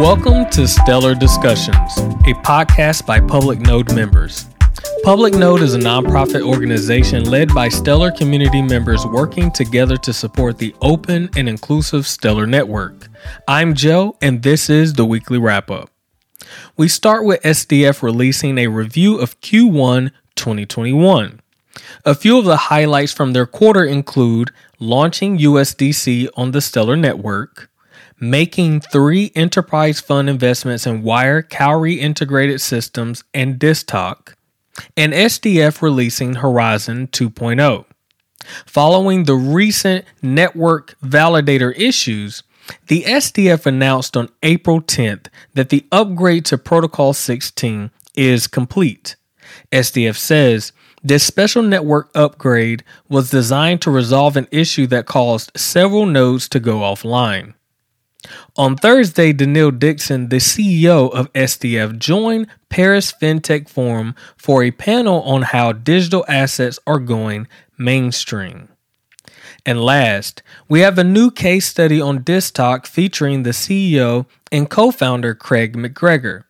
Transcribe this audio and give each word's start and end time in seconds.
Welcome 0.00 0.48
to 0.52 0.66
Stellar 0.66 1.14
Discussions, 1.14 1.98
a 2.24 2.32
podcast 2.42 3.04
by 3.04 3.20
Public 3.20 3.60
Node 3.60 3.94
members. 3.94 4.46
Public 5.04 5.34
Node 5.34 5.60
is 5.60 5.74
a 5.74 5.78
nonprofit 5.78 6.40
organization 6.40 7.24
led 7.24 7.52
by 7.52 7.68
Stellar 7.68 8.10
community 8.10 8.62
members 8.62 9.04
working 9.04 9.50
together 9.50 9.98
to 9.98 10.14
support 10.14 10.56
the 10.56 10.74
open 10.80 11.28
and 11.36 11.50
inclusive 11.50 12.06
Stellar 12.06 12.46
network. 12.46 13.08
I'm 13.46 13.74
Joe, 13.74 14.16
and 14.22 14.42
this 14.42 14.70
is 14.70 14.94
the 14.94 15.04
weekly 15.04 15.36
wrap 15.36 15.70
up. 15.70 15.90
We 16.78 16.88
start 16.88 17.26
with 17.26 17.42
SDF 17.42 18.02
releasing 18.02 18.56
a 18.56 18.68
review 18.68 19.18
of 19.18 19.38
Q1 19.42 20.12
2021. 20.34 21.42
A 22.06 22.14
few 22.14 22.38
of 22.38 22.46
the 22.46 22.56
highlights 22.56 23.12
from 23.12 23.34
their 23.34 23.44
quarter 23.44 23.84
include 23.84 24.50
launching 24.78 25.36
USDC 25.36 26.30
on 26.36 26.52
the 26.52 26.62
Stellar 26.62 26.96
network, 26.96 27.70
making 28.20 28.80
three 28.80 29.32
enterprise 29.34 30.00
fund 30.00 30.28
investments 30.28 30.86
in 30.86 31.02
Wyre 31.02 31.42
Cowrie 31.42 32.00
Integrated 32.00 32.60
Systems 32.60 33.24
and 33.32 33.58
DSTOQ, 33.58 34.34
and 34.96 35.12
SDF 35.12 35.82
releasing 35.82 36.36
Horizon 36.36 37.08
2.0. 37.08 37.84
Following 38.66 39.24
the 39.24 39.34
recent 39.34 40.04
network 40.22 40.96
validator 41.00 41.76
issues, 41.78 42.42
the 42.86 43.02
SDF 43.02 43.66
announced 43.66 44.16
on 44.16 44.28
April 44.42 44.80
10th 44.80 45.26
that 45.54 45.70
the 45.70 45.86
upgrade 45.90 46.44
to 46.46 46.58
Protocol 46.58 47.12
16 47.12 47.90
is 48.14 48.46
complete. 48.46 49.16
SDF 49.72 50.16
says 50.16 50.72
this 51.02 51.24
special 51.24 51.62
network 51.62 52.10
upgrade 52.14 52.84
was 53.08 53.30
designed 53.30 53.80
to 53.82 53.90
resolve 53.90 54.36
an 54.36 54.48
issue 54.50 54.86
that 54.88 55.06
caused 55.06 55.50
several 55.56 56.06
nodes 56.06 56.48
to 56.50 56.60
go 56.60 56.78
offline. 56.78 57.54
On 58.56 58.76
Thursday, 58.76 59.32
Denelle 59.32 59.78
Dixon, 59.78 60.28
the 60.28 60.36
CEO 60.36 61.10
of 61.12 61.32
SDF, 61.32 61.98
joined 61.98 62.48
Paris 62.68 63.12
FinTech 63.12 63.68
Forum 63.68 64.14
for 64.36 64.62
a 64.62 64.70
panel 64.70 65.22
on 65.22 65.42
how 65.42 65.72
digital 65.72 66.24
assets 66.28 66.78
are 66.86 66.98
going 66.98 67.48
mainstream. 67.78 68.68
And 69.64 69.82
last, 69.82 70.42
we 70.68 70.80
have 70.80 70.98
a 70.98 71.04
new 71.04 71.30
case 71.30 71.66
study 71.66 72.00
on 72.00 72.20
DSTOQ 72.20 72.86
featuring 72.86 73.42
the 73.42 73.50
CEO 73.50 74.26
and 74.50 74.68
co 74.68 74.90
founder 74.90 75.34
Craig 75.34 75.76
McGregor. 75.76 76.44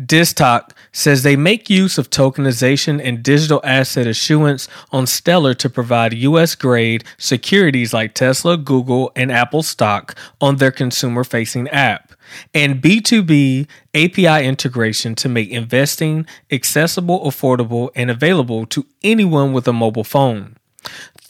DSTOQ 0.00 0.70
says 0.92 1.22
they 1.22 1.36
make 1.36 1.68
use 1.68 1.98
of 1.98 2.10
tokenization 2.10 3.00
and 3.02 3.22
digital 3.22 3.60
asset 3.62 4.06
issuance 4.06 4.68
on 4.90 5.06
Stellar 5.06 5.54
to 5.54 5.68
provide 5.68 6.14
US 6.14 6.54
grade 6.54 7.04
securities 7.18 7.92
like 7.92 8.14
Tesla, 8.14 8.56
Google, 8.56 9.12
and 9.14 9.30
Apple 9.30 9.62
stock 9.62 10.16
on 10.40 10.56
their 10.56 10.70
consumer 10.70 11.24
facing 11.24 11.68
app, 11.68 12.12
and 12.54 12.80
B2B 12.80 13.66
API 13.94 14.46
integration 14.46 15.14
to 15.16 15.28
make 15.28 15.50
investing 15.50 16.26
accessible, 16.50 17.20
affordable, 17.26 17.90
and 17.94 18.10
available 18.10 18.66
to 18.66 18.86
anyone 19.02 19.52
with 19.52 19.68
a 19.68 19.72
mobile 19.72 20.04
phone. 20.04 20.56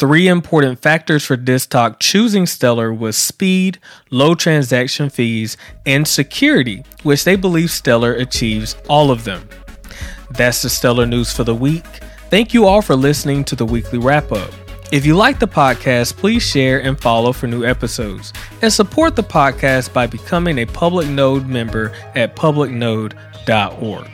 Three 0.03 0.27
important 0.27 0.81
factors 0.81 1.25
for 1.25 1.37
DSTOQ 1.37 2.01
choosing 2.01 2.45
Stellar 2.45 2.93
was 2.93 3.17
speed, 3.17 3.79
low 4.11 4.35
transaction 4.35 5.09
fees, 5.09 5.57
and 5.87 6.09
security, 6.09 6.83
which 7.05 7.23
they 7.23 7.37
believe 7.37 7.71
Stellar 7.71 8.13
achieves 8.13 8.75
all 8.89 9.13
of 9.13 9.23
them. 9.23 9.49
That's 10.33 10.63
the 10.63 10.71
Stellar 10.71 11.07
news 11.07 11.33
for 11.33 11.45
the 11.45 11.55
week. 11.55 11.87
Thank 12.31 12.53
you 12.53 12.67
all 12.67 12.83
for 12.83 12.97
listening 12.97 13.45
to 13.45 13.55
the 13.55 13.65
weekly 13.65 14.01
wrap 14.01 14.33
up. 14.33 14.51
If 14.91 15.07
you 15.07 15.15
like 15.15 15.39
the 15.39 15.47
podcast, 15.47 16.17
please 16.17 16.43
share 16.43 16.83
and 16.83 17.01
follow 17.01 17.33
for 17.33 17.47
new 17.47 17.65
episodes. 17.65 18.33
And 18.61 18.73
support 18.73 19.15
the 19.15 19.23
podcast 19.23 19.93
by 19.93 20.09
becoming 20.09 20.59
a 20.59 20.67
Public 20.67 21.07
Node 21.07 21.47
member 21.47 21.93
at 22.17 22.35
publicnode.org. 22.35 24.11